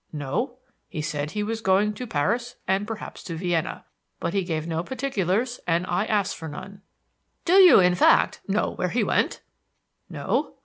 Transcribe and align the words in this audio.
"No. 0.11 0.57
He 0.89 1.03
said 1.03 1.29
he 1.29 1.43
was 1.43 1.61
going 1.61 1.93
to 1.93 2.07
Paris 2.07 2.55
and 2.67 2.87
perhaps 2.87 3.21
to 3.25 3.35
Vienna, 3.35 3.85
but 4.19 4.33
he 4.33 4.43
gave 4.43 4.65
no 4.65 4.81
particulars 4.83 5.59
and 5.67 5.85
I 5.85 6.05
asked 6.05 6.37
for 6.37 6.47
none." 6.47 6.81
"Do 7.45 7.53
you, 7.57 7.79
in 7.79 7.93
fact, 7.93 8.41
know 8.47 8.71
where 8.71 8.89
he 8.89 9.03
went?" 9.03 9.41
"No. 10.09 10.55